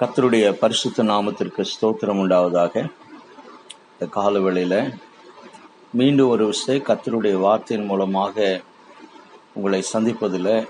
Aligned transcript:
கத்தருடைய 0.00 0.52
பரிசுத்த 0.52 1.02
நாமத்திற்கு 1.02 1.64
ஸ்தோத்திரம் 1.70 2.20
உண்டாவதாக. 2.22 2.90
இந்த 3.92 4.06
கால 4.10 4.38
மீண்டும் 5.92 6.28
ஒரு 6.28 6.46
விஷயம் 6.46 6.82
கத்தருடைய 6.82 7.32
வார்த்தையின் 7.32 7.86
மூலமாக 7.86 8.60
உங்களை 9.54 9.84
சந்திப்பதில் 9.92 10.68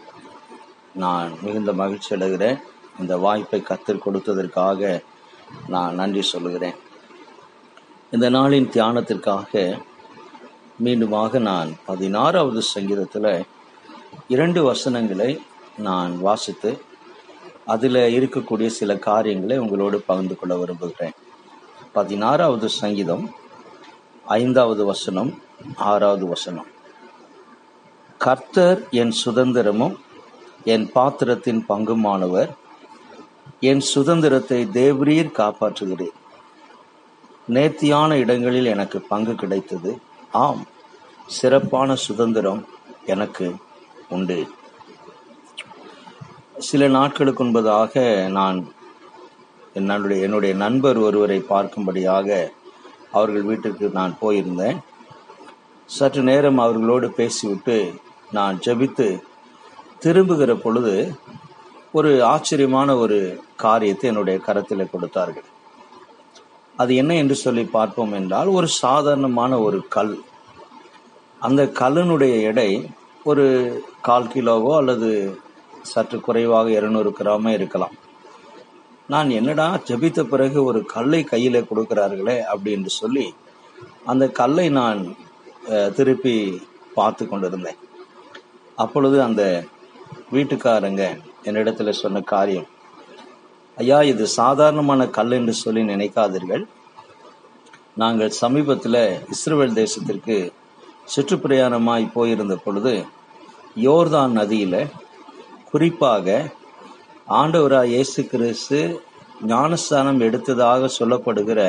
நான் 0.94 1.32
மிகுந்த 1.42 1.72
மகிழ்ச்சி 1.72 2.16
அடைகிறேன். 2.16 2.62
இந்த 3.00 3.16
வாய்ப்பை 3.16 3.62
கத்தர் 3.68 4.00
கொடுத்ததற்காக 4.06 5.02
நான் 5.68 5.94
நன்றி 5.94 6.22
சொல்லுகிறேன். 6.22 6.74
இந்த 8.10 8.30
நாளின் 8.30 8.70
தியானத்திற்காக 8.74 9.80
மீண்டுமாக 10.84 11.40
நான் 11.40 11.76
பதினாறாவது 11.86 12.62
சங்கீதத்தில் 12.62 13.46
இரண்டு 14.28 14.62
வசனங்களை 14.62 15.42
நான் 15.78 16.20
வாசித்து 16.20 16.82
அதில் 17.72 17.98
இருக்கக்கூடிய 18.18 18.68
சில 18.78 18.90
காரியங்களை 19.08 19.56
உங்களோடு 19.64 19.96
பகிர்ந்து 20.08 20.36
கொள்ள 20.38 20.54
விரும்புகிறேன். 20.56 21.16
பதினாறாவது 21.96 22.68
சங்கீதம் 22.80 23.24
ஐந்தாவது 24.38 24.82
வசனம் 24.92 25.30
ஆறாவது 25.90 26.26
வசனம். 26.26 26.68
கர்த்தர் 28.24 28.80
என் 29.00 29.14
சுதந்திரமும் 29.24 29.96
என் 30.64 30.86
பாத்திரத்தின் 30.92 31.60
பங்குமானவர் 31.68 32.50
என் 33.70 33.82
சுதந்திரத்தை 33.92 34.60
தேவரீர் 34.78 35.36
காப்பாற்றுகிறேன் 35.40 36.16
நேர்த்தியான 37.56 38.10
இடங்களில் 38.22 38.72
எனக்கு 38.74 38.98
பங்கு 39.12 39.34
கிடைத்தது. 39.34 39.92
ஆம் 40.44 40.62
சிறப்பான 41.36 41.96
சுதந்திரம் 42.06 42.62
எனக்கு 43.12 43.46
உண்டு. 44.08 44.38
சில 46.66 46.88
நாட்களுக்கு 46.88 47.42
முன்பதாக 47.44 48.02
நான் 48.28 48.58
என்னுடைய 49.74 50.22
என்னுடைய 50.26 50.52
நண்பர் 50.54 50.98
ஒருவரை 50.98 51.38
பார்க்கும்படியாக 51.50 52.28
அவர்கள் 53.10 53.42
வீட்டுக்கு 53.42 53.86
நான் 53.98 54.14
போயிருந்தேன். 54.20 54.78
சற்று 55.88 56.22
நேரம் 56.22 56.58
அவர்களோடு 56.58 57.08
பேசிவிட்டு 57.10 57.76
நான் 58.32 58.58
ஜெபித்து 58.66 59.08
திரும்புகிற 59.98 60.54
பொழுது 60.54 60.94
ஒரு 61.92 62.10
ஆச்சரியமான 62.24 62.96
ஒரு 62.96 63.18
காரியத்தை 63.56 64.10
என்னுடைய 64.10 64.38
கரத்தில் 64.38 64.90
கொடுத்தார்கள். 64.90 65.48
அது 66.76 66.92
என்ன 66.94 67.12
என்று 67.14 67.34
சொல்லி 67.34 67.64
பார்ப்போம் 67.64 68.12
என்றால் 68.12 68.48
ஒரு 68.48 68.68
சாதாரணமான 68.82 69.52
ஒரு 69.60 69.78
கல். 69.88 70.16
அந்த 71.40 71.62
கல்லினுடைய 71.80 72.34
எடை 72.42 72.70
ஒரு 73.24 73.46
கால் 74.00 74.32
கிலோவோ 74.34 74.72
அல்லது 74.76 75.10
சற்று 75.92 76.18
குறைவாக 76.26 76.68
இருநூறு 76.78 77.10
கிராமே 77.18 77.52
இருக்கலாம். 77.58 77.96
நான் 79.12 79.28
என்னடா 79.38 79.66
ஜெபித்த 79.88 80.20
பிறகு 80.32 80.58
ஒரு 80.68 80.80
கல்லை 80.94 81.20
கையில் 81.32 81.66
கொடுக்கிறார்களே 81.70 82.36
அப்படின்னு 82.52 82.90
சொல்லி 83.00 83.26
அந்த 84.12 84.24
கல்லை 84.40 84.66
நான் 84.80 85.00
திருப்பி 85.96 86.34
பார்த்து 86.96 87.24
கொண்டிருந்தேன். 87.30 87.78
அப்பொழுது 88.84 89.16
அந்த 89.28 89.42
வீட்டுக்காரங்க 90.34 91.04
என்னிடத்துல 91.48 91.92
சொன்ன 92.02 92.22
காரியம் 92.34 92.68
ஐயா 93.78 93.98
இது 94.12 94.24
சாதாரணமான 94.40 95.02
கல் 95.16 95.34
என்று 95.38 95.54
சொல்லி 95.64 95.82
நினைக்காதீர்கள். 95.92 96.64
நாங்கள் 98.02 98.38
சமீபத்தில் 98.42 99.02
இஸ்ரேல் 99.34 99.78
தேசத்திற்கு 99.80 100.36
சுற்றுப்பிரயாணமாய் 101.12 102.06
போயிருந்த 102.16 102.54
பொழுது 102.64 102.94
யோர்தான் 103.86 104.34
நதியில் 104.38 104.80
குறிப்பாக 105.72 106.26
ஆண்டவராய் 107.38 107.90
இயேசு 107.94 108.20
கிறிஸ்து 108.30 108.78
ஞானஸ்தானம் 109.50 110.20
எடுத்ததாக 110.26 110.88
சொல்லப்படுகிற 110.98 111.60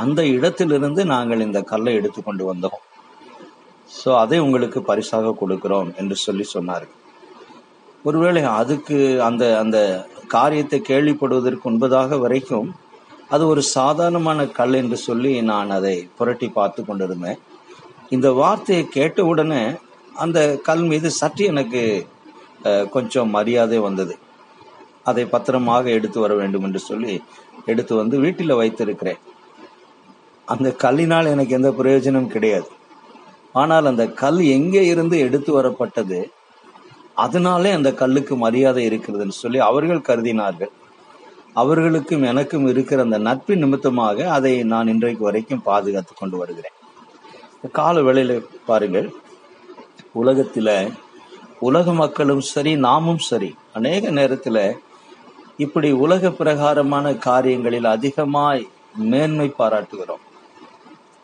அந்த 0.00 0.20
இடத்திலிருந்து 0.36 1.02
நாங்கள் 1.12 1.44
இந்த 1.46 1.60
கல்லை 1.70 1.92
எடுத்து 1.98 2.20
கொண்டு 2.22 2.44
வந்தோம். 2.50 2.80
ஸோ 3.90 4.08
அதை 4.22 4.38
உங்களுக்கு 4.46 4.80
பரிசாக 4.90 5.34
கொடுக்கிறோம் 5.40 5.90
என்று 6.00 6.16
சொல்லி 6.24 6.46
சொன்னார்கள் 6.54 6.98
ஒருவேளை 8.04 8.42
அதுக்கு 8.58 8.98
அந்த 9.28 9.44
அந்த 9.62 9.78
காரியத்தை 10.36 10.78
கேள்விப்படுவதற்கு 10.90 11.64
முன்பதாக 11.68 12.18
வரைக்கும் 12.24 12.68
அது 13.34 13.44
ஒரு 13.52 13.62
சாதாரணமான 13.76 14.46
கல் 14.58 14.76
என்று 14.82 14.98
சொல்லி 15.08 15.32
நான் 15.52 15.70
அதை 15.78 15.96
புரட்டி 16.18 16.48
பார்த்து 16.58 16.80
கொண்டிருந்தேன். 16.84 17.40
இந்த 18.16 18.28
வார்த்தையை 18.42 18.84
கேட்ட 18.96 19.24
உடனே 19.32 19.62
அந்த 20.24 20.38
கல் 20.68 20.84
மீது 20.92 21.08
சற்று 21.20 21.44
எனக்கு 21.52 21.82
கொஞ்சம் 22.94 23.30
மரியாதை 23.36 23.78
வந்தது. 23.86 24.14
அதை 25.10 25.24
பத்திரமாக 25.34 25.84
எடுத்து 25.98 26.18
வர 26.24 26.32
வேண்டும் 26.40 26.64
என்று 26.68 26.80
சொல்லி 26.88 27.14
எடுத்து 27.70 27.92
வந்து 28.00 28.16
வீட்டில் 28.24 28.58
வைத்திருக்கிறேன். 28.60 29.20
அந்த 30.48 30.68
கல்லினால் 30.84 31.32
எனக்கு 31.34 31.56
எந்த 31.58 31.70
பிரயோஜனம் 31.78 32.32
கிடையாது. 32.34 32.68
ஆனால் 33.60 33.88
அந்த 33.90 34.04
கல் 34.22 34.40
எங்கே 34.56 34.82
இருந்து 34.92 35.16
எடுத்து 35.26 35.50
வரப்பட்டது 35.58 36.18
அதனாலே 37.24 37.70
அந்த 37.78 37.90
கல்லுக்கு 38.00 38.34
மரியாதை 38.44 38.82
இருக்கிறதுன்னு 38.90 39.36
சொல்லி 39.42 39.58
அவர்கள் 39.68 40.06
கருதினார்கள். 40.08 40.72
அவர்களுக்கும் 41.60 42.24
எனக்கும் 42.30 42.66
இருக்கிற 42.72 43.02
அந்த 43.06 43.18
நட்பின் 43.28 43.62
நிமித்தமாக 43.64 44.28
அதை 44.36 44.52
நான் 44.72 44.90
இன்றைக்கு 44.92 45.22
வரைக்கும் 45.28 45.64
பாதுகாத்து 45.68 46.12
கொண்டு 46.20 46.36
வருகிறேன். 46.40 46.76
கால 47.78 48.02
வேளையில் 48.06 48.46
பாருங்கள் 48.68 49.08
உலகத்தில் 50.20 50.74
உலக 51.68 51.92
மக்களும் 51.92 52.42
சரி 52.50 52.72
நாமும் 52.84 53.18
சரி 53.18 53.48
அநேக 53.72 54.10
நேரத்தில் 54.10 54.62
இப்படி 55.56 55.88
உலக 56.04 56.30
பிரகாரமான 56.30 57.06
காரியங்களில் 57.26 57.88
அதிகமாய் 57.94 58.62
மேன்மை 59.10 59.48
பாராட்டுகிறோம். 59.58 60.22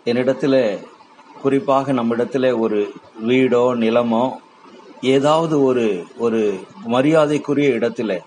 என்னிடத்துல 0.07 0.55
குறிப்பாக 1.43 1.93
நம்மிடத்துல 1.93 2.51
ஒரு 2.65 2.81
வீடோ 3.29 3.63
நிலமோ 3.85 4.25
ஏதாவது 5.15 5.57
ஒரு 5.63 5.87
ஒரு 6.19 6.43
மரியாதைக்குரிய 6.95 7.71
இடத்துல 7.79 8.19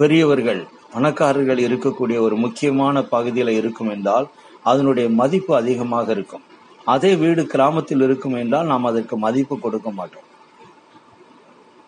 பெரியவர்கள் 0.00 0.62
பணக்காரர்கள் 0.92 1.64
இருக்கக்கூடிய 1.66 2.18
ஒரு 2.26 2.36
முக்கியமான 2.36 3.02
பகுதியில் 3.14 3.52
இருக்கும் 3.60 3.92
என்றால் 3.96 4.28
அதனுடைய 4.62 5.08
மதிப்பு 5.20 5.52
அதிகமாக 5.56 6.08
இருக்கும். 6.12 6.46
அதே 6.94 7.12
வீடு 7.24 7.42
கிராமத்தில் 7.46 8.02
இருக்கும் 8.08 8.38
என்றால் 8.44 8.70
நாம் 8.72 8.90
அதற்கு 8.92 9.16
மதிப்பு 9.26 9.54
கொடுக்க 9.58 9.90
மாட்டோம். 9.90 10.26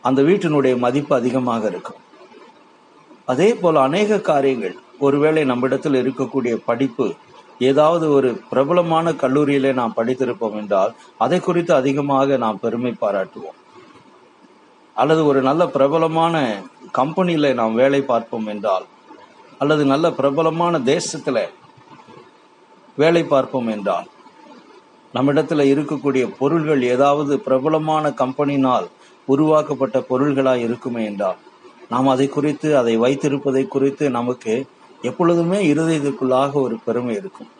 அந்த 0.03 0.21
வீட்டினுடைய 0.22 0.75
மதிப்பு 0.84 1.15
அதிகமாக 1.16 1.62
இருக்கும். 1.66 2.00
அதே 3.33 3.49
போல 3.55 3.81
அநேக 3.81 4.21
காரியங்கள் 4.31 4.77
ஒருவேளை 4.99 5.43
நம்மிடத்தில் 5.44 6.00
இருக்கக்கூடிய 6.03 6.55
படிப்பு 6.69 7.06
ஏதாவது 7.71 8.06
ஒரு 8.12 8.28
பிரபலமான 8.50 9.12
கல்லூரியிலே 9.22 9.72
நாம் 9.81 9.97
படித்திருப்போம் 9.97 10.56
என்றால் 10.60 10.93
அதை 11.25 11.39
குறித்து 11.41 11.72
அதிகமாக 11.75 12.37
நாம் 12.44 12.62
பெருமை 12.62 12.93
பாராட்டுவோம். 13.00 13.59
அல்லது 14.97 15.22
ஒரு 15.27 15.41
நல்ல 15.49 15.62
பிரபலமான 15.66 16.37
கம்பெனியில 16.99 17.53
நாம் 17.60 17.75
வேலை 17.75 18.00
பார்ப்போம் 18.03 18.47
என்றால் 18.47 18.87
அல்லது 19.59 19.83
நல்ல 19.84 20.06
பிரபலமான 20.12 20.78
தேசத்துல 20.93 21.39
வேலை 22.97 23.22
பார்ப்போம் 23.25 23.69
என்றால் 23.69 24.09
நம்மிடத்தில் 25.15 25.71
இருக்கக்கூடிய 25.72 26.25
பொருள்கள் 26.39 26.83
ஏதாவது 26.94 27.34
பிரபலமான 27.47 28.10
கம்பெனினால் 28.22 28.87
உருவாக்கப்பட்ட 29.33 29.99
பொருள்களாய் 30.11 30.65
இருக்குமே 30.67 31.03
என்றால் 31.11 31.41
நாம் 31.93 32.13
அதை 32.15 32.27
குறித்து 32.35 32.69
அதை 32.81 32.95
வைத்திருப்பதை 33.05 33.63
குறித்து 33.75 34.05
நமக்கு 34.19 34.53
எப்பொழுதுமே 35.09 35.59
இருதயத்திற்குள்ளாக 35.73 36.53
ஒரு 36.67 36.77
பெருமை 36.87 37.15
இருக்கும். 37.21 37.51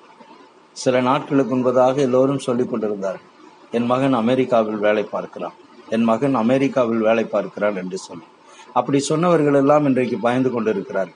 சில 0.77 1.01
நாட்களுக்கு 1.09 1.53
முன்பதாக 1.55 1.97
எல்லோரும் 2.07 2.45
சொல்லிக் 2.47 2.71
கொண்டிருந்தார்கள் 2.71 3.29
என் 3.77 3.89
மகன் 3.93 4.15
அமெரிக்காவில் 4.21 4.85
வேலை 4.85 5.05
பார்க்கிறான். 5.15 5.57
என் 5.95 6.07
மகன் 6.11 6.37
அமெரிக்காவில் 6.43 7.03
வேலை 7.09 7.25
பார்க்கிறான் 7.35 7.79
என்று 7.83 7.99
சொல்லி. 8.07 8.27
அப்படி 8.79 8.99
சொன்னவர்கள் 9.09 9.59
எல்லாம் 9.61 9.87
இன்றைக்கு 9.91 10.17
பயந்து 10.27 10.51
கொண்டிருக்கிறார் 10.51 11.13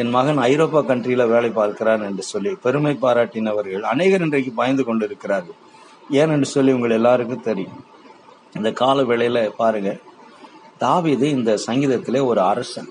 என் 0.00 0.12
மகன் 0.16 0.40
ஐரோப்பா 0.50 0.80
கண்ட்ரியில 0.88 1.22
வேலை 1.34 1.50
பார்க்கிறான் 1.58 2.02
என்று 2.08 2.24
சொல்லி 2.32 2.50
பெருமை 2.64 2.92
பாராட்டினவர்கள் 3.04 3.84
அநேகர் 3.92 4.24
இன்றைக்கு 4.26 4.52
பயந்து 4.60 4.82
கொண்டிருக்கிறார்கள். 4.88 5.58
ஏன் 6.20 6.32
என்று 6.34 6.48
சொல்லி 6.54 6.72
உங்கள் 6.76 6.96
எல்லாருக்கும் 6.98 7.46
தெரியும். 7.50 7.78
இந்த 8.56 8.72
கால 8.72 9.02
வேளையில 9.02 9.48
பாருங்க. 9.48 9.96
தாவிது 10.80 11.22
இந்த 11.22 11.58
சங்கீதத்திலே 11.66 12.24
ஒரு 12.24 12.40
அரசன். 12.40 12.88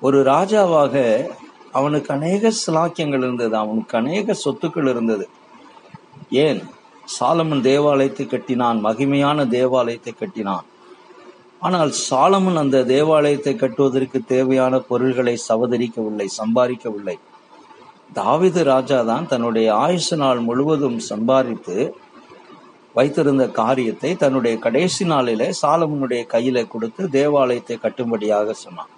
ஒரு 0.00 0.22
ராஜாவாக 0.22 1.26
அவனுக்கு 1.72 2.14
அநேக 2.14 2.52
சிலாக்கியங்கள் 2.66 3.22
இருந்தது. 3.22 3.56
அவனுக்கு 3.56 3.98
அநேக 3.98 4.36
சொத்துக்கள் 4.44 4.88
இருந்தது. 4.88 5.28
ஏன்? 6.30 6.62
சாலமன் 7.20 7.60
தேவாலயத்தை 7.60 8.26
கட்டினான். 8.26 8.84
மகிமையான 8.84 9.48
தேவாலயத்தை 9.48 10.14
கட்டினான். 10.18 10.64
ஆனால் 11.58 11.92
சாலமன் 12.10 12.56
அந்த 12.56 12.84
தேவாலயத்தை 12.84 13.56
கட்டுவதற்கு 13.56 14.20
தேவையான 14.24 14.78
பொருள்களை 14.78 15.40
சவதரிக்கவில்லை 15.48 16.26
சம்பாதிக்கவில்லை. 16.38 17.18
தாவிது 18.14 18.62
ராஜா 18.62 19.02
தான் 19.02 19.28
தன்னுடைய 19.28 19.74
ஆயுசு 19.74 20.16
நாள் 20.16 20.38
முழுவதும் 20.38 20.98
சம்பாதித்து 20.98 21.96
வைத்திருந்த 22.96 23.44
காரியத்தை 23.60 24.10
தன்னுடைய 24.22 24.54
கடைசி 24.64 25.04
நாளிலே 25.12 25.48
சாலமனுடைய 25.62 26.22
கையில 26.34 26.64
கொடுத்து 26.72 27.02
தேவாலயத்தை 27.18 27.76
கட்டும்படியாக 27.84 28.54
சொன்னான். 28.64 28.90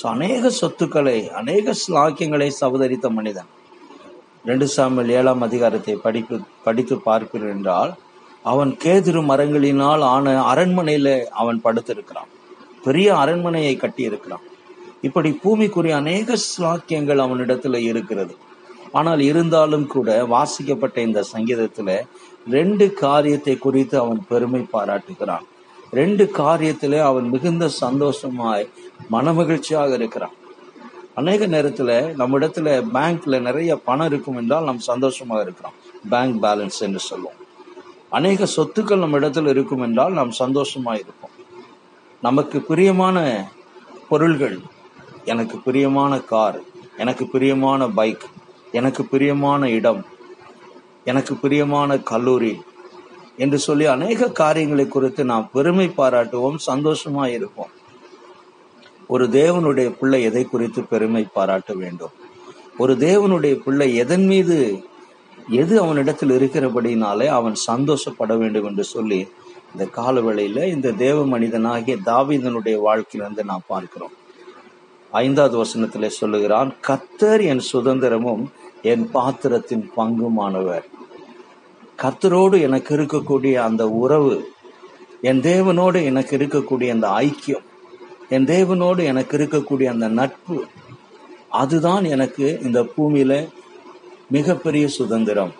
ஸோ 0.00 0.04
அநேக 0.14 0.50
சொத்துக்களை 0.60 1.16
அநேக 1.40 1.74
ஸ்லாக்கியங்களை 1.82 2.48
சவதரித்த 2.60 3.08
மனிதன். 3.18 3.50
ரெண்டு 4.48 4.66
சாமியில் 4.74 5.14
ஏழாம் 5.18 5.42
அதிகாரத்தை 5.46 5.94
படிப்பு 6.04 6.36
படித்து 6.66 6.96
பார்ப்பீர்கள் 7.06 7.54
என்றால் 7.56 7.90
அவன் 8.52 8.70
கேதுரு 8.84 9.20
மரங்களினால் 9.30 10.04
ஆன 10.12 10.34
அரண்மனையில 10.52 11.08
அவன் 11.42 11.58
படுத்திருக்கிறான். 11.64 12.30
பெரிய 12.84 13.08
அரண்மனையை 13.22 13.74
கட்டி 13.76 14.02
இருக்கிறான் 14.10 14.46
இப்படி 15.08 15.30
பூமிக்குரிய 15.42 15.94
அநேக 16.02 16.36
ஸ்லாக்கியங்கள் 16.46 17.20
அவனிடத்துல 17.24 17.78
இருக்கிறது. 17.90 18.34
ஆனால் 18.92 19.20
இருந்தாலும் 19.20 19.86
கூட 19.86 20.24
வாசிக்கப்பட்ட 20.24 21.00
இந்த 21.00 21.24
சங்கீதத்துல 21.32 22.00
ரெண்டு 22.50 22.92
காரியத்தை 22.92 23.58
குறித்து 23.58 23.98
அவன் 23.98 24.20
பெருமை 24.28 24.66
பாராட்டுகிறான். 24.72 25.46
ரெண்டு 25.90 26.24
காரியத்திலே 26.24 27.00
அவன் 27.00 27.28
மிகுந்த 27.28 27.68
சந்தோஷமாய் 27.68 28.68
மனமகிழ்ச்சியாக 29.12 29.92
இருக்கிறான். 29.92 30.34
அநேக 31.14 31.46
நேரத்துல 31.46 32.14
நம்ம 32.14 32.38
இடத்துல 32.38 32.68
பேங்க்ல 32.94 33.40
நிறைய 33.40 33.76
பணம் 33.76 34.06
இருக்கும் 34.06 34.36
என்றால் 34.36 34.64
நாம் 34.64 34.78
சந்தோஷமாக 34.78 35.42
இருக்கிறோம். 35.42 35.76
பேங்க் 36.10 36.42
பேலன்ஸ் 36.44 36.78
என்று 36.78 36.98
சொல்லுவோம். 36.98 37.38
அநேக 38.10 38.46
சொத்துக்கள் 38.56 38.98
நம்ம 38.98 39.18
இடத்துல 39.18 39.48
இருக்கும் 39.48 39.80
என்றால் 39.80 40.12
நாம் 40.12 40.32
சந்தோஷமா 40.38 40.92
இருப்போம். 41.02 41.34
நமக்கு 42.22 42.60
பிரியமான 42.60 43.48
பொருள்கள் 44.08 44.58
எனக்கு 45.24 45.56
பிரியமான 45.58 46.20
கார் 46.20 46.60
எனக்கு 46.96 47.26
பிரியமான 47.26 47.88
பைக் 47.88 48.24
எனக்கு 48.72 49.04
பிரியமான 49.04 49.70
இடம் 49.70 50.04
எனக்கு 51.04 51.34
பிரியமான 51.34 51.98
கல்லூரி 51.98 52.54
என்று 53.36 53.58
சொல்லி 53.58 53.84
அநேக 53.86 54.30
காரியங்களை 54.30 54.88
குறித்து 54.88 55.24
நாம் 55.24 55.50
பெருமை 55.52 55.86
பாராட்டுவோம் 55.88 56.58
சந்தோஷமா 56.66 57.26
இருப்போம். 57.26 57.70
ஒரு 59.06 59.26
தேவனுடைய 59.26 59.88
பிள்ளை 60.00 60.22
எதை 60.22 60.44
குறித்து 60.44 60.82
பெருமை 60.82 61.26
பாராட்ட 61.32 61.74
வேண்டும்? 61.74 62.14
ஒரு 62.78 62.94
தேவனுடைய 62.94 63.54
பிள்ளை 63.54 63.94
எதன் 63.94 64.26
மீது 64.26 64.84
எது 65.48 65.80
அவனிடத்தில் 65.80 66.30
இருக்கிறபடினாலே 66.30 67.26
அவன் 67.26 67.54
சந்தோஷப்பட 67.54 68.34
வேண்டும் 68.36 68.64
என்று 68.64 68.84
சொல்லி 68.84 69.28
இந்த 69.72 69.84
காலவேளையில 69.96 70.66
இந்த 70.66 70.90
தேவ 70.90 71.26
மனிதனாகிய 71.26 71.96
தாவிதனுடைய 72.04 72.76
வாழ்க்கையிலிருந்து 72.80 73.44
நாம் 73.44 73.62
பார்க்கிறோம். 73.66 74.14
ஐந்தாவது 75.10 75.56
வசனத்திலே 75.64 76.06
சொல்லுகிறான் 76.06 76.74
கத்தர் 76.88 77.42
என் 77.42 77.62
சுதந்திரமும் 77.72 78.44
என் 78.82 79.10
பாத்திரத்தின் 79.10 79.90
பங்குமானவர். 79.96 80.84
கர்த்தரோடு 82.02 82.60
எனக்கு 82.60 82.96
இருக்கக்கூடிய 82.96 83.54
அந்த 83.54 83.88
உறவு 83.88 84.52
என் 85.20 85.40
தேவனோடு 85.40 86.04
எனக்கு 86.04 86.36
இருக்கக்கூடிய 86.38 86.90
அந்த 86.90 87.08
ஐக்கியம் 87.08 87.66
என் 88.28 88.44
தேவனோடு 88.44 89.04
எனக்கு 89.04 89.38
இருக்கக்கூடிய 89.38 89.84
அந்த 89.84 90.08
நட்பு 90.08 90.66
அதுதான் 91.48 92.04
எனக்கு 92.04 92.60
இந்த 92.62 92.86
பூமியில 92.96 93.48
மிகப்பெரிய 94.28 94.88
சுதந்திரம். 94.88 95.52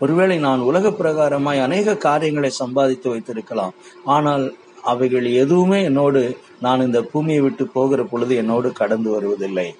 ஒருவேளை 0.00 0.38
நான் 0.38 0.60
உலக 0.60 0.88
பிரகாரமாய் 0.88 1.62
அநேக 1.62 1.96
காரியங்களை 1.96 2.50
சம்பாதித்து 2.50 3.10
வைத்திருக்கலாம். 3.10 3.74
ஆனால் 4.04 4.56
அவைகள் 4.82 5.24
எதுவுமே 5.24 5.82
என்னோடு 5.82 6.38
நான் 6.60 6.80
இந்த 6.80 7.02
பூமியை 7.02 7.40
விட்டு 7.40 7.66
போகிற 7.66 8.04
பொழுது 8.04 8.36
என்னோடு 8.36 8.72
கடந்து 8.72 9.10
வருவதில்லை. 9.10 9.76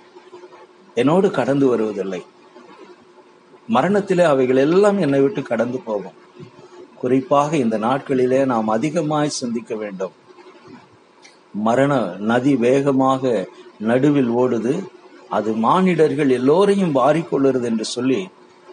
என்னோடு 0.99 1.31
கடந்து 1.31 1.67
வருவதில்லை. 1.67 2.23
மரணத்திலே 3.69 4.25
அவைகள் 4.25 4.57
எல்லாம் 4.57 4.99
என்னை 4.99 5.21
விட்டு 5.21 5.43
கடந்து 5.43 5.79
போகும். 5.79 6.17
குறிப்பாக 6.99 7.57
இந்த 7.57 7.79
நாட்களிலே 7.79 8.45
நாம் 8.45 8.69
அதிகமாய் 8.69 9.37
சிந்திக்க 9.41 9.75
வேண்டும். 9.75 10.15
மரண 11.53 12.17
நதி 12.19 12.57
வேகமாக 12.57 13.49
நடுவில் 13.79 14.31
ஓடுது. 14.31 14.75
அது 15.29 15.53
மானிடர்கள் 15.53 16.31
எல்லோரையும் 16.31 16.95
வாரிக்கொள்ளுறது 16.95 17.63
என்று 17.63 17.85
சொல்லி 17.85 18.29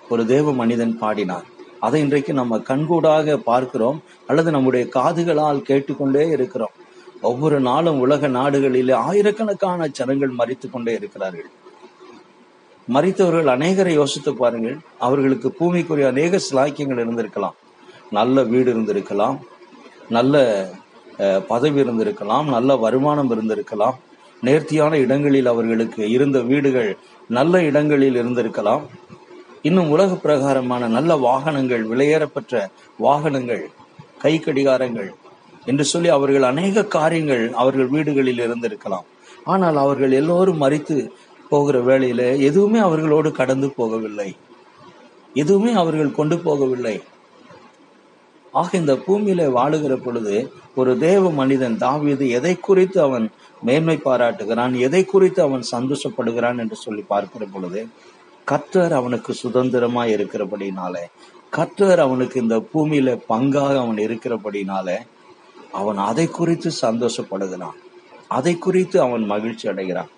ஒரு 0.10 0.26
தேவ 0.26 0.54
மனிதன் 0.54 0.98
பாடினார். 0.98 1.46
அதை 1.80 2.02
இன்றைக்கு 2.02 2.34
நம்ம 2.34 2.58
கண்கூடாக 2.58 3.38
பார்க்கிறோம். 3.38 4.02
அல்லது 4.28 4.52
நம்முடைய 4.52 4.86
காதுகளால் 4.96 5.62
கேட்டுக்கொண்டே 5.62 6.28
இருக்கிறோம். 6.28 6.76
ஒவ்வொரு 7.22 7.60
நாளும் 7.60 8.00
உலக 8.00 8.28
நாடுகளிலே 8.28 8.94
ஆயிரக்கணக்கான 8.94 9.88
ஜனங்கள் 9.88 10.34
மறித்து 10.38 10.70
கொண்டே 10.72 10.94
இருக்கிறார்கள். 10.94 11.50
மறித்தவர்கள் 12.94 13.50
அநேகரை 13.56 13.94
யோசித்து 14.00 14.32
பாருங்கள் 14.40 14.78
அவர்களுக்கு 15.06 15.48
பூமிக்குரிய 15.60 16.08
அநேக 16.14 16.40
சிலாக்கியங்கள் 16.48 17.02
இருந்திருக்கலாம். 17.04 17.56
நல்ல 18.18 18.44
வீடு 18.52 18.70
இருந்திருக்கலாம் 18.74 19.38
நல்ல 20.16 20.44
பதவி 21.52 21.80
இருந்திருக்கலாம் 21.84 22.48
நல்ல 22.56 22.76
வருமானம் 22.84 23.32
இருந்திருக்கலாம் 23.36 23.98
நேர்த்தியான 24.48 24.94
இடங்களில் 25.06 25.50
அவர்களுக்கு 25.54 26.02
இருந்த 26.16 26.38
வீடுகள் 26.50 26.92
நல்ல 27.38 27.62
இடங்களில் 27.70 28.20
இருந்திருக்கலாம். 28.22 28.84
இன்னும் 29.68 29.92
உலக 29.96 30.12
பிரகாரமான 30.24 30.88
நல்ல 30.98 31.12
வாகனங்கள் 31.28 31.84
விலையேறப்பெற்ற 31.92 32.64
வாகனங்கள் 33.06 33.64
கை 34.24 34.34
கடிகாரங்கள் 34.46 35.10
என்று 35.72 35.86
சொல்லி 35.92 36.10
அவர்கள் 36.18 36.46
அநேக 36.52 36.86
காரியங்கள் 36.98 37.46
அவர்கள் 37.62 37.90
வீடுகளில் 37.96 38.44
இருந்திருக்கலாம். 38.48 39.06
ஆனால் 39.54 39.78
அவர்கள் 39.86 40.14
எல்லோரும் 40.20 40.62
மறித்து 40.64 40.96
போகிற 41.50 41.80
வேளையில 41.80 42.22
எதுவுமே 42.40 42.80
அவர்களோடு 42.80 43.32
கடந்து 43.32 43.68
போகவில்லை. 43.78 44.30
எதுவுமே 45.34 45.74
அவர்கள் 45.74 46.12
கொண்டு 46.12 46.36
போகவில்லை. 46.36 47.02
ஆக 48.52 48.78
இந்த 48.78 48.94
பூமியில 48.94 49.48
வாழுகிற 49.58 49.96
பொழுது 49.96 50.36
ஒரு 50.76 50.98
தேவ 50.98 51.32
மனிதன் 51.32 51.78
தாவியது 51.78 52.30
எதை 52.30 52.54
குறித்து 52.60 53.02
அவன் 53.02 53.26
மேன்மை 53.62 53.98
பாராட்டுகிறான் 53.98 54.74
எதை 54.74 55.06
குறித்து 55.06 55.42
அவன் 55.42 55.64
சந்தோஷப்படுகிறான் 55.72 56.58
என்று 56.58 56.76
சொல்லி 56.76 57.02
பார்க்கிற 57.02 57.46
பொழுது 57.46 57.88
கர்த்தர் 58.46 58.94
அவனுக்கு 58.94 59.34
சுதந்திரமா 59.34 60.04
இருக்கிறபடினாலே 60.06 61.06
கத்தர் 61.52 61.98
அவனுக்கு 61.98 62.42
இந்த 62.42 62.56
பூமியில 62.74 63.10
பங்காக 63.30 63.74
அவன் 63.78 63.98
இருக்கிறபடினால 63.98 64.98
அவன் 65.72 65.98
அதை 65.98 66.28
குறித்து 66.28 66.72
சந்தோஷப்படுகிறான். 66.82 67.78
அதை 68.28 68.58
குறித்து 68.58 69.02
அவன் 69.02 69.24
மகிழ்ச்சி 69.24 69.68
அடைகிறான். 69.68 70.12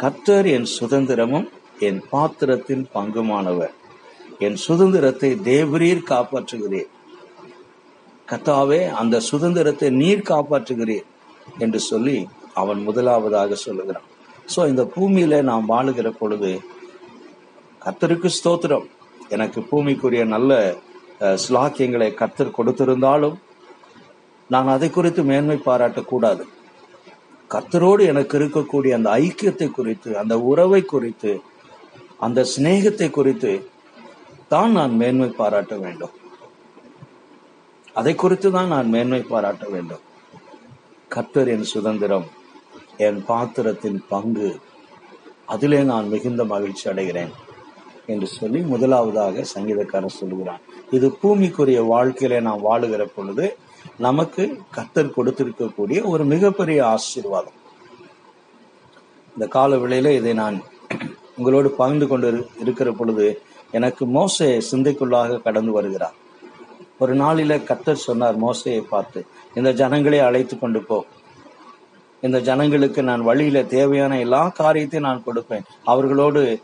கர்த்தர் 0.00 0.46
என் 0.46 0.68
சுதந்திரமும் 0.78 1.48
என் 1.78 2.00
பாத்திரத்தின் 2.10 2.88
பங்குமானவர். 2.94 3.74
என் 4.38 4.56
சுதந்திரத்தை 4.56 5.30
தேவரீர் 5.44 6.08
காப்பாற்றுகிறீர். 6.10 6.90
கத்தாவே 8.28 8.86
அந்த 8.92 9.20
சுதந்திரத்தை 9.20 9.90
நீர் 9.92 10.28
காப்பாற்றுகிறீர் 10.28 11.06
என்று 11.58 11.80
சொல்லி 11.80 12.16
அவன் 12.54 12.80
முதலாவதாக 12.82 13.54
சொல்லுகிறான். 13.56 14.06
ஸோ 14.54 14.68
இந்த 14.68 14.84
பூமியில 14.94 15.42
நாம் 15.42 15.66
வாழுகிற 15.68 16.08
பொழுது 16.10 16.50
கத்தருக்கு 17.82 18.30
ஸ்தோத்திரம். 18.38 18.86
எனக்கு 19.28 19.60
பூமிக்குரிய 19.70 20.24
நல்ல 20.26 20.52
அஹ், 21.20 21.38
ஸ்லாக்கியங்களை 21.44 22.14
கர்த்தர் 22.14 22.56
கொடுத்திருந்தாலும் 22.58 23.36
நான் 24.50 24.68
அதை 24.68 24.90
குறித்து 24.90 25.22
மேன்மை 25.22 25.56
பாராட்டக்கூடாது. 25.66 26.44
கர்த்தரோடு 27.50 28.02
எனக்கு 28.12 28.34
இருக்கக்கூடிய 28.38 28.92
அந்த 28.98 29.10
ஐக்கியத்தை 29.10 29.68
குறித்து 29.70 30.10
அந்த 30.18 30.34
உறவை 30.50 30.82
குறித்து 30.82 31.32
அந்த 32.26 32.40
சிநேகத்தை 32.52 33.10
குறித்து 33.10 33.52
தான் 34.48 34.72
நான் 34.72 34.94
மேன்மை 35.00 35.28
பாராட்ட 35.28 35.74
வேண்டும். 35.76 36.14
அதை 37.98 38.14
குறித்து 38.14 38.48
தான் 38.50 38.68
நான் 38.68 38.88
மேன்மை 38.88 39.22
பாராட்ட 39.22 39.64
வேண்டும். 39.68 40.02
கர்த்தர் 41.08 41.48
என் 41.48 41.70
சுதந்திரம் 41.74 42.26
என் 43.06 43.20
பாத்திரத்தின் 43.24 44.00
பங்கு. 44.08 44.50
அதிலே 45.46 45.80
நான் 45.82 46.08
மிகுந்த 46.08 46.44
மகிழ்ச்சி 46.44 46.84
அடைகிறேன் 46.90 47.32
என்று 48.06 48.26
சொல்லி 48.26 48.60
முதலாவதாக 48.72 49.44
சங்கீதக்காரன் 49.54 50.18
சொல்லுகிறான். 50.20 50.62
இது 50.90 51.08
பூமிக்குரிய 51.22 51.80
வாழ்க்கையிலே 51.86 52.40
நாம் 52.40 52.64
வாழுகிற 52.68 53.04
பொழுது 53.16 53.46
நமக்கு 54.00 54.60
கர்த்தர் 54.70 55.12
கொடுத்திருக்கக்கூடிய 55.16 56.04
ஒரு 56.04 56.24
மிகப்பெரிய 56.24 56.86
ஆசீர்வாதம். 56.86 57.52
இந்த 59.32 59.46
கால 59.46 59.76
விலையில 59.76 60.10
இதை 60.10 60.32
நான் 60.32 60.62
உங்களோடு 61.36 61.70
பகிர்ந்து 61.70 62.06
கொண்டு 62.06 62.32
இரு- 62.32 62.60
இருக்கிற 62.60 62.92
பொழுது 62.92 63.42
எனக்கு 63.70 64.06
மோசே 64.06 64.64
சிந்தைக்குள்ளாக 64.70 65.42
கடந்து 65.42 65.72
வருகிறார். 65.72 66.14
ஒரு 66.98 67.16
நாளில 67.16 67.64
கர்த்தர் 67.64 67.96
சொன்னார் 67.96 68.42
மோசையை 68.42 68.80
பார்த்து 68.80 69.26
இந்த 69.54 69.72
ஜனங்களை 69.72 70.18
அழைத்து 70.18 70.58
கொண்டு 70.58 70.82
போ. 70.82 71.04
இந்த 72.20 72.40
ஜனங்களுக்கு 72.40 73.02
நான் 73.02 73.22
வழியில 73.22 73.62
தேவையான 73.62 74.18
எல்லா 74.18 74.48
காரியத்தையும் 74.48 75.10
நான் 75.10 75.22
கொடுப்பேன். 75.26 75.62
அவர்களோடு 75.84 76.60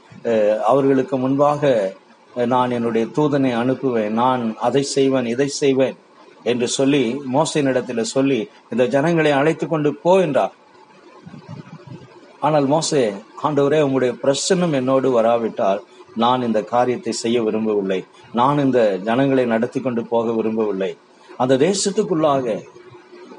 அவர்களுக்கு 0.66 1.18
முன்பாக 1.18 1.94
நான் 2.34 2.70
என்னுடைய 2.70 3.06
தூதனை 3.06 3.52
அனுப்புவேன். 3.54 4.08
நான் 4.08 4.56
அதை 4.56 4.82
செய்வேன் 4.82 5.26
இதை 5.26 5.48
செய்வேன். 5.48 5.96
என்று 6.52 6.66
சொல்லி 6.76 7.02
மோசையினிடத்துல 7.34 8.04
சொல்லி 8.14 8.38
இந்த 8.72 8.84
ஜனங்களை 8.94 9.32
அழைத்து 9.40 9.66
கொண்டு 9.66 9.90
போ 10.04 10.12
என்றார். 10.26 10.54
ஆனால் 12.46 12.66
மோசே 12.74 13.02
ஆண்டவரே 13.46 13.78
உங்களுடைய 13.86 14.12
பிரசன்னம் 14.22 14.74
என்னோடு 14.80 15.08
வராவிட்டால் 15.18 15.80
நான் 16.22 16.46
இந்த 16.48 16.60
காரியத்தை 16.74 17.12
செய்ய 17.22 17.38
விரும்பவில்லை. 17.46 18.00
நான் 18.38 18.62
இந்த 18.66 18.80
ஜனங்களை 19.08 19.44
நடத்தி 19.54 19.80
கொண்டு 19.80 20.02
போக 20.12 20.32
விரும்பவில்லை. 20.38 20.90
அந்த 21.42 21.54
தேசத்துக்குள்ளாக 21.66 22.56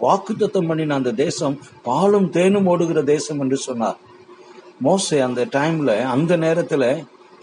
வாக்குத்தத்தம் 0.06 0.68
பண்ணின 0.70 0.96
அந்த 1.00 1.12
தேசம் 1.24 1.56
பாலும் 1.88 2.28
தேனும் 2.38 2.68
ஓடுகிற 2.72 3.00
தேசம் 3.14 3.40
என்று 3.44 3.58
சொன்னார். 3.68 3.98
மோசே 4.88 5.20
அந்த 5.28 5.44
டைம்ல 5.56 5.92
அந்த 6.16 6.34
நேரத்துல 6.46 6.84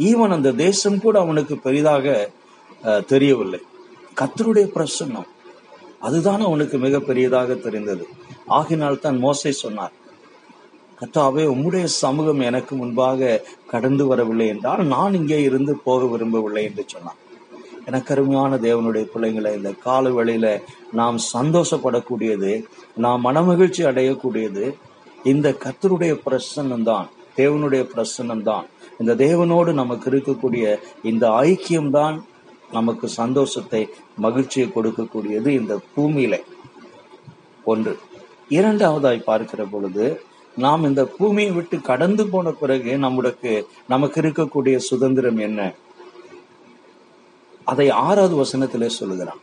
ஈவன் 0.08 0.34
அந்த 0.36 0.50
தேசம் 0.66 0.98
கூட 1.04 1.16
அவனுக்கு 1.24 1.54
பெரிதாக 1.66 2.06
தெரியவில்லை. 3.12 3.60
கத்தருடைய 4.20 4.66
பிரசன்னம். 4.76 5.28
அதுதான் 6.04 6.42
அவனுக்கு 6.42 6.76
மிக 6.78 7.00
பெரியதாக 7.00 7.54
தெரிந்தது. 7.56 8.04
ஆகினால் 8.50 9.00
தான் 9.00 9.18
மோசை 9.22 9.52
சொன்னார் 9.56 9.94
கத்தாவே 10.98 11.44
உம்முடைய 11.46 11.84
சமூகம் 12.00 12.40
எனக்கு 12.40 12.74
முன்பாக 12.74 13.30
கடந்து 13.70 14.04
வரவில்லை 14.06 14.46
என்றால் 14.48 14.82
நான் 14.86 15.14
இங்கே 15.14 15.38
இருந்து 15.42 15.72
போக 15.84 16.06
விரும்பவில்லை 16.06 16.62
என்று 16.64 16.84
சொன்னான் 16.86 17.20
எனக்கு 17.86 18.12
அருமையான 18.14 18.56
தேவனுடைய 18.58 19.04
பிள்ளைங்களை 19.12 19.50
இந்த 19.54 19.70
கால 19.84 20.10
வேளையில 20.10 20.48
நாம் 20.92 21.18
சந்தோஷப்படக்கூடியது 21.34 22.52
நாம் 22.96 23.24
மனமகிழ்ச்சி 23.28 23.82
அடையக்கூடியது 23.86 24.64
இந்த 25.24 25.48
கத்தருடைய 25.64 26.14
பிரசன்னம்தான் 26.24 27.08
தேவனுடைய 27.36 27.82
பிரசன்னம்தான் 27.92 28.66
இந்த 29.00 29.12
தேவனோடு 29.20 29.70
நமக்கு 29.72 30.06
இருக்கக்கூடிய 30.10 30.64
இந்த 31.02 31.24
ஐக்கியம்தான் 31.44 32.16
நமக்கு 32.72 33.08
சந்தோஷத்தை 33.08 33.88
மகிழ்ச்சியை 34.16 34.70
கொடுக்கக்கூடியது 34.74 35.46
இந்த 35.46 35.80
பூமியில. 35.96 36.40
ஒன்று. 37.64 37.98
இரண்டாவதாய் 38.48 39.22
பார்க்கிற 39.22 39.64
பொழுது 39.64 40.20
நாம் 40.56 40.84
இந்த 40.84 41.04
பூமியை 41.04 41.50
விட்டு 41.50 41.80
கடந்து 41.80 42.28
போன 42.28 42.50
பிறகு 42.50 42.98
நம்முடைய 42.98 43.64
நமக்கு 43.88 44.20
இருக்கக்கூடிய 44.20 44.76
சுதந்திரம் 44.76 45.36
என்ன? 45.36 45.72
அதை 47.64 47.90
ஆறாவது 47.90 48.36
வசனத்திலே 48.36 48.86
சொல்லுகிறான். 48.86 49.38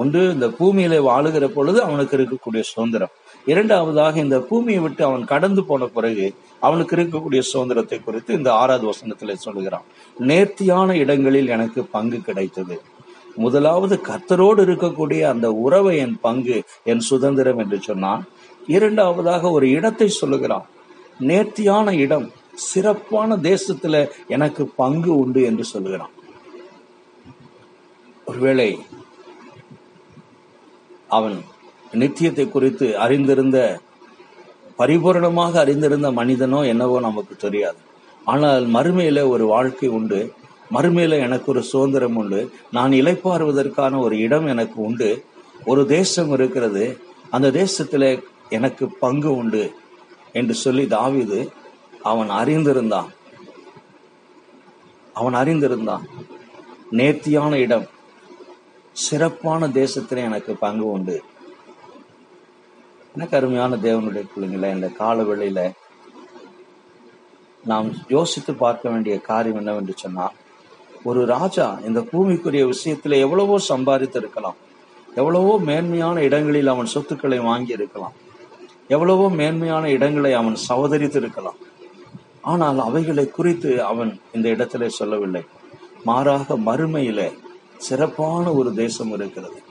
ஒன்று 0.00 0.20
இந்த 0.34 0.46
பூமியில 0.58 0.94
வாழுகிற 1.08 1.46
பொழுது 1.56 1.78
அவனுக்கு 1.86 2.14
இருக்கக்கூடிய 2.18 2.62
சுதந்திரம். 2.70 3.14
இரண்டாவதாக 3.52 4.14
இந்த 4.24 4.38
பூமியை 4.48 4.80
விட்டு 4.84 5.02
அவன் 5.04 5.24
கடந்து 5.32 5.62
போன 5.68 5.86
பிறகு 5.96 6.26
அவனுக்கு 6.60 6.96
இருக்கக்கூடிய 6.96 7.42
சுதந்திரத்தை 7.52 7.98
குறித்து 8.00 8.30
இந்த 8.34 8.50
ஆறாவது 8.62 8.86
வசனத்தில் 8.86 9.42
சொல்லுகிறான். 9.44 9.86
நேர்த்தியான 10.30 10.96
இடங்களில் 11.02 11.52
எனக்கு 11.56 11.82
பங்கு 11.96 12.18
கிடைத்தது. 12.28 12.76
முதலாவது 13.44 13.94
கத்தரோடு 14.08 14.60
இருக்கக்கூடிய 14.66 15.20
அந்த 15.32 15.46
உறவை 15.66 15.94
என் 16.04 16.16
பங்கு 16.20 16.56
என் 16.90 17.04
சுதந்திரம் 17.10 17.58
என்று 17.58 17.78
சொன்னான். 17.80 18.22
இரண்டாவதாக 18.66 19.50
ஒரு 19.50 19.66
இடத்தை 19.78 20.08
சொல்லுகிறான். 20.20 20.66
நேர்த்தியான 21.30 21.94
இடம் 22.04 22.26
சிறப்பான 22.70 23.36
தேசத்துல 23.48 23.96
எனக்கு 24.34 24.62
பங்கு 24.80 25.12
உண்டு 25.22 25.40
என்று 25.42 25.64
சொல்லுகிறான். 25.72 26.14
ஒருவேளை 28.26 28.68
அவன் 31.16 31.36
நித்தியத்தை 31.92 32.44
குறித்து 32.48 32.86
அறிந்திருந்த 32.98 33.80
பரிபூரணமாக 34.78 35.52
அறிந்திருந்த 35.52 36.08
மனிதனோ 36.12 36.60
என்னவோ 36.66 37.00
நமக்கு 37.00 37.34
தெரியாது. 37.36 37.80
ஆனால் 38.24 38.64
மறுமையில 38.66 39.28
ஒரு 39.28 39.44
வாழ்க்கை 39.46 39.88
உண்டு. 39.88 40.20
மறுமையில 40.72 41.18
எனக்கு 41.18 41.52
ஒரு 41.52 41.62
சுதந்திரம் 41.62 42.16
உண்டு. 42.16 42.40
நான் 42.70 42.92
இலைப்பாறுவதற்கான 42.92 43.98
ஒரு 43.98 44.18
இடம் 44.18 44.46
எனக்கு 44.46 44.78
உண்டு. 44.82 45.10
ஒரு 45.64 45.86
தேசம் 45.86 46.32
இருக்கிறது. 46.32 46.84
அந்த 47.30 47.48
தேசத்துல 47.62 48.22
எனக்கு 48.48 48.84
பங்கு 49.00 49.30
உண்டு 49.36 49.64
என்று 50.32 50.54
சொல்லி 50.54 50.84
தாவிது 50.84 51.40
அவன் 52.02 52.30
அறிந்திருந்தான். 52.30 53.10
அவன் 55.14 55.34
அறிந்திருந்தான். 55.34 56.04
நேர்த்தியான 56.90 57.58
இடம். 57.58 57.86
சிறப்பான 59.04 59.68
தேசத்தில் 59.68 60.18
எனக்கு 60.18 60.52
பங்கு 60.56 60.86
உண்டு. 60.90 61.16
எனக்கு 63.14 63.36
அருமையான 63.36 63.76
தேவனுடைய 63.76 64.24
பிள்ளைங்கள 64.32 64.70
இந்த 64.74 64.88
கால 64.88 65.22
வேளையில 65.22 65.60
நாம் 67.64 67.88
யோசித்து 68.08 68.54
பார்க்க 68.54 68.90
வேண்டிய 68.90 69.14
காரியம் 69.20 69.56
என்னவென்று 69.56 69.94
சொன்னா 69.96 70.26
ஒரு 71.04 71.24
ராஜா 71.26 71.66
இந்த 71.86 72.00
பூமிக்குரிய 72.00 72.64
விஷயத்துல 72.72 73.18
எவ்வளவோ 73.20 73.58
சம்பாதித்து 73.58 74.18
இருக்கலாம் 74.18 74.58
எவ்வளவோ 75.14 75.54
மேன்மையான 75.60 76.22
இடங்களில் 76.22 76.66
அவன் 76.66 76.92
சொத்துக்களை 76.94 77.38
வாங்கி 77.38 77.72
இருக்கலாம் 77.72 78.16
எவ்வளவோ 78.88 79.26
மேன்மையான 79.30 79.84
இடங்களை 79.90 80.32
அவன் 80.32 80.56
சவதரித்து 80.68 81.16
இருக்கலாம் 81.16 81.58
ஆனால் 82.52 82.78
அவைகளை 82.78 83.26
குறித்து 83.30 83.70
அவன் 83.82 84.10
இந்த 84.32 84.46
இடத்திலே 84.48 84.88
சொல்லவில்லை. 84.88 85.42
மாறாக 86.04 86.56
மறுமையில 86.58 87.20
சிறப்பான 87.78 88.52
ஒரு 88.52 88.74
தேசம் 88.74 89.12
இருக்கிறது. 89.12 89.62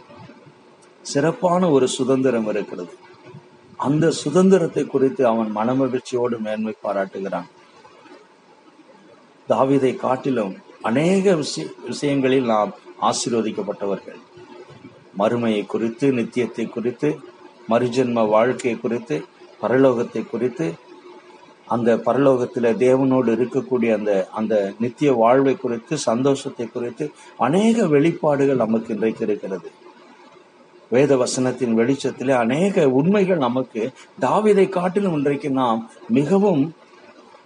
சிறப்பான 1.02 1.70
ஒரு 1.70 1.88
சுதந்திரம் 1.88 2.48
இருக்கிறது. 2.48 2.94
அந்த 3.78 4.12
சுதந்திரத்தை 4.12 4.86
குறித்து 4.86 5.28
அவன் 5.28 5.56
மனமகிழ்ச்சியோடு 5.56 6.40
மேன்மை 6.40 6.74
பாராட்டுகிறான். 6.82 7.50
தாவிதை 9.50 9.96
காட்டிலும் 9.96 10.58
அநேக 10.82 11.36
விஷய 11.36 11.68
விஷயங்களில் 11.88 12.46
நாம் 12.46 12.74
ஆசீர்வதிக்கப்பட்டவர்கள். 13.02 14.20
மறுமையை 15.18 15.66
குறித்து 15.66 16.12
நித்தியத்தை 16.12 16.70
குறித்து 16.70 17.20
மறுஜென்ம 17.70 18.28
வாழ்க்கை 18.28 18.80
குறித்து 18.80 19.26
பரலோகத்தை 19.62 20.30
குறித்து 20.30 20.74
அந்த 21.68 21.96
பரலோகத்தில் 21.96 22.78
தேவனோடு 22.86 23.32
இருக்கக்கூடிய 23.36 23.98
அந்த 23.98 24.28
அந்த 24.32 24.74
நித்திய 24.80 25.14
வாழ்வை 25.14 25.56
குறித்து 25.56 25.98
சந்தோஷத்தை 25.98 26.68
குறித்து 26.68 27.12
அநேக 27.38 27.88
வெளிப்பாடுகள் 27.88 28.56
நமக்கு 28.56 28.94
இன்றைக்கு 28.94 29.26
இருக்கிறது. 29.26 29.72
வேத 30.90 31.16
வசனத்தின் 31.16 31.78
வெளிச்சத்திலே 31.78 32.32
அநேக 32.32 32.90
உண்மைகள் 32.90 33.38
நமக்கு 33.38 33.92
தாவிதை 34.22 34.70
காட்டிலும் 34.70 35.14
இன்றைக்கு 35.14 35.50
நாம் 35.50 35.92
மிகவும் 36.10 36.74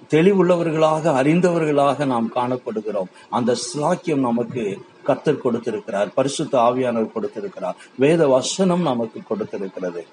தெளிவுள்ளவர்களாக 0.10 1.14
அறிந்தவர்களாக 1.22 2.06
நாம் 2.06 2.32
காணப்படுகிறோம். 2.36 3.10
அந்த 3.30 3.56
சாக்கியம் 3.78 4.28
நமக்கு 4.30 4.82
கத்தர் 5.08 5.38
கொடுத்திருக்கிறார் 5.38 6.14
பரிசுத்த 6.14 6.58
ஆவியானவர் 6.58 7.12
கொடுத்திருக்கிறார். 7.12 7.76
வேத 7.96 8.28
வசனம் 8.28 8.82
நமக்கு 8.82 9.22
கொடுத்திருக்கிறது. 9.30 10.04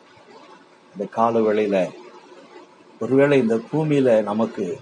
இந்த 0.92 1.04
கால 1.10 1.38
வேளையில 1.38 1.90
ஒருவேளை 3.00 3.38
இந்த 3.38 3.60
பூமியில 3.72 4.22
நமக்கு 4.22 4.78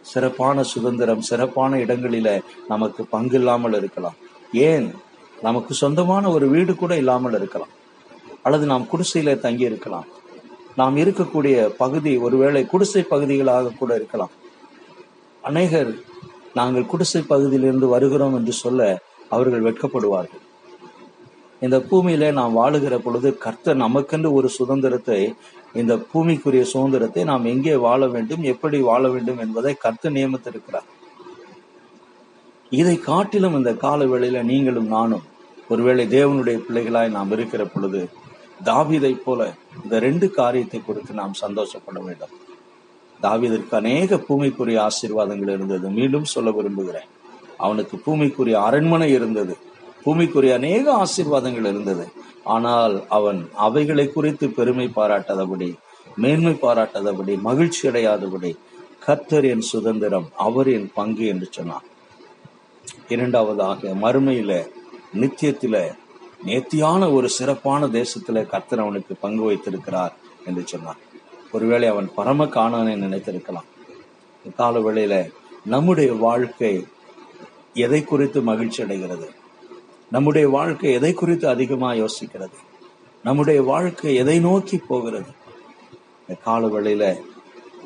சிறப்பான 0.00 0.62
சுதந்திரம் 0.62 1.20
சிறப்பான 1.20 1.76
இடங்களில 1.76 2.40
நமக்கு 2.68 3.04
பங்கு 3.04 3.38
இல்லாமல் 3.38 3.74
இருக்கலாம். 3.74 4.14
ஏன்? 4.52 4.94
நமக்கு 5.42 5.74
சொந்தமான 5.74 6.30
ஒரு 6.30 6.48
வீடு 6.48 6.74
கூட 6.74 6.96
இல்லாமல் 6.96 7.34
இருக்கலாம். 7.34 7.68
அல்லது 8.42 8.66
நாம் 8.66 8.88
குடிசையில 8.92 9.38
தங்கி 9.38 9.62
இருக்கலாம். 9.62 10.04
நாம் 10.76 10.96
இருக்கக்கூடிய 10.96 11.66
பகுதி 11.66 12.16
ஒருவேளை 12.16 12.66
குடிசை 12.66 13.02
பகுதிகளாக 13.02 13.70
கூட 13.78 13.94
இருக்கலாம். 13.94 14.30
அநேகர் 15.42 15.94
நாங்கள் 16.54 16.86
குடிசை 16.86 17.22
பகுதியிலிருந்து 17.22 17.86
வருகிறோம் 17.86 18.34
என்று 18.34 18.52
சொல்ல 18.52 19.00
அவர்கள் 19.28 19.62
வெட்கப்படுவார்கள். 19.62 20.43
இந்த 21.64 21.76
பூமியில 21.90 22.30
நாம் 22.38 22.56
வாழுகிற 22.60 22.94
பொழுது 23.04 23.28
கர்த்தர் 23.44 23.82
நமக்கென்று 23.84 24.30
ஒரு 24.38 24.48
சுதந்திரத்தை 24.56 25.20
இந்த 25.80 25.94
பூமிக்குரிய 26.10 26.64
சுதந்திரத்தை 26.72 27.22
நாம் 27.30 27.44
எங்கே 27.52 27.74
வாழ 27.84 28.00
வேண்டும் 28.14 28.42
எப்படி 28.52 28.78
வாழ 28.90 29.02
வேண்டும் 29.14 29.40
என்பதை 29.44 29.72
கர்த்தர் 29.84 30.16
நியமித்திருக்கிறார். 30.16 30.88
இதை 32.80 32.96
காட்டிலும் 33.08 33.56
இந்த 33.58 33.72
கால 33.84 34.04
வேளையில 34.12 34.38
நீங்களும் 34.50 34.92
நானும் 34.96 35.24
ஒருவேளை 35.72 36.04
தேவனுடைய 36.16 36.56
பிள்ளைகளாய் 36.66 37.16
நாம் 37.16 37.32
இருக்கிற 37.36 37.62
பொழுது 37.64 38.00
தாவிதை 38.64 39.12
போல 39.24 39.40
இந்த 39.82 39.94
ரெண்டு 40.06 40.26
காரியத்தை 40.38 40.80
குறித்து 40.80 41.12
நாம் 41.20 41.40
சந்தோஷப்பட 41.44 41.98
வேண்டும். 42.06 42.34
தாவீதற்கு 43.22 43.74
அநேக 43.80 44.16
பூமிக்குரிய 44.28 44.78
ஆசீர்வாதங்கள் 44.88 45.52
இருந்தது. 45.56 45.86
மீண்டும் 45.98 46.32
சொல்ல 46.34 46.50
விரும்புகிறேன். 46.50 47.08
அவனுக்கு 47.56 47.96
பூமிக்குரிய 48.06 48.56
அரண்மனை 48.68 49.08
இருந்தது. 49.18 49.54
பூமிக்குரிய 50.04 50.52
அநேக 50.52 50.84
ஆசீர்வாதங்கள் 50.92 51.66
இருந்தது. 51.72 52.08
ஆனால் 52.44 53.04
அவன் 53.08 53.50
அவைகளை 53.54 54.08
குறித்து 54.08 54.50
பெருமை 54.50 54.90
பாராட்டாதபடி 54.96 55.74
மேன்மை 56.16 56.52
பாராட்டாதபடி 56.52 57.40
மகிழ்ச்சி 57.40 57.88
அடையாதபடி 57.88 58.56
கர்த்தர் 59.04 59.44
என் 59.44 59.60
சுதந்திரம் 59.60 60.28
அவர் 60.36 60.68
என் 60.68 60.90
பங்கு 60.94 61.26
என்று 61.26 61.48
சொன்னான். 61.50 61.84
இரண்டாவதாக 63.08 63.88
மறுமையில 64.02 64.52
நித்தியத்தில 65.20 65.96
நேர்த்தியான 66.44 67.10
ஒரு 67.10 67.28
சிறப்பான 67.28 67.86
தேசத்துல 67.86 68.42
கத்தர் 68.52 68.80
அவனுக்கு 68.80 69.14
பங்கு 69.14 69.42
வைத்திருக்கிறார் 69.42 70.14
என்று 70.46 70.62
சொன்னான். 70.66 71.00
ஒருவேளை 71.52 71.88
அவன் 71.88 72.08
பரம 72.14 72.44
காணானை 72.44 72.94
நினைத்திருக்கலாம். 73.04 73.68
கால 74.56 74.78
வேளையில 74.78 75.32
நம்முடைய 75.64 76.12
வாழ்க்கை 76.12 76.86
எதை 77.74 78.04
குறித்து 78.04 78.42
மகிழ்ச்சி 78.42 78.82
அடைகிறது? 78.82 79.28
நம்முடைய 80.14 80.46
வாழ்க்கை 80.48 80.90
எதை 80.92 81.12
குறித்து 81.12 81.46
அதிகமா 81.48 81.88
யோசிக்கிறது? 81.92 82.56
நம்முடைய 83.24 83.62
வாழ்க்கை 83.62 84.12
எதை 84.14 84.36
நோக்கி 84.40 84.76
போகிறது? 84.88 85.30
இந்த 86.20 86.34
கால 86.44 86.66
வேளையில 86.66 87.04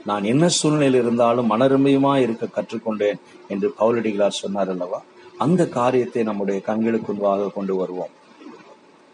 நான் 0.05 0.25
என்ன 0.25 0.49
சூழ்நிலையில் 0.49 0.99
இருந்தாலும் 1.03 1.51
மனருமையுமா 1.51 2.13
இருக்க 2.17 2.49
கற்றுக்கொண்டேன் 2.57 3.21
என்று 3.49 3.69
பவுலடிகளார் 3.79 4.41
சொன்னார் 4.43 4.69
அல்லவா? 4.69 5.01
அந்த 5.39 5.69
காரியத்தை 5.79 6.23
நம்முடைய 6.23 6.61
கண்களுக்கு 6.61 7.13
முன்பாக 7.13 7.49
கொண்டு 7.49 7.77
வருவோம். 7.77 8.13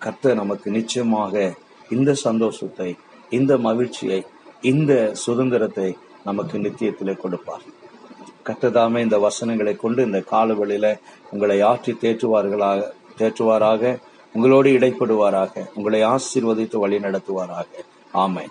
கத்த 0.01 0.35
நமக்கு 0.35 0.71
நிச்சயமாக 0.71 1.55
இந்த 1.91 2.11
சந்தோஷத்தை 2.27 2.91
இந்த 3.31 3.53
மகிழ்ச்சியை 3.69 4.21
இந்த 4.73 4.93
சுதந்திரத்தை 5.25 5.89
நமக்கு 6.25 6.59
நித்தியத்திலே 6.59 7.17
கொடுப்பார். 7.17 7.65
கத்ததாமே 8.49 8.99
இந்த 8.99 9.19
வசனங்களை 9.19 9.73
கொண்டு 9.77 10.01
இந்த 10.05 10.19
காலவெளியில 10.31 10.87
உங்களை 11.31 11.57
ஆற்றி 11.71 11.93
தேற்றுவார்களாக 12.03 12.81
தேற்றுவாராக 13.19 13.99
உங்களோடு 14.35 14.71
இடைப்படுவாராக 14.71 15.65
உங்களை 15.75 16.01
ஆசீர்வதித்து 16.05 16.77
வழி 16.77 16.99
நடத்துவாராக 16.99 17.69
ஆமை 18.13 18.47